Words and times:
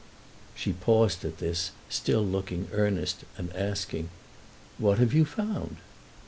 She 0.55 0.73
paused 0.73 1.23
at 1.25 1.37
this, 1.37 1.69
still 1.87 2.25
looking 2.25 2.69
earnest 2.71 3.23
and 3.37 3.55
asking: 3.55 4.09
"What 4.79 4.97
have 4.97 5.13
you 5.13 5.25
found?" 5.25 5.77